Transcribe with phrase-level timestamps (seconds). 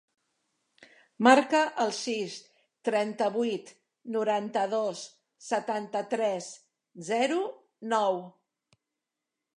[1.27, 2.37] Marca el sis,
[2.89, 3.69] trenta-vuit,
[4.17, 5.05] noranta-dos,
[5.51, 6.49] setanta-tres,
[7.13, 7.41] zero,
[7.97, 8.19] nou.